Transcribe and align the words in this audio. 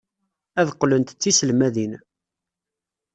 Ad 0.59 0.67
qqlent 0.75 1.15
d 1.15 1.17
tiselmadin. 1.21 1.93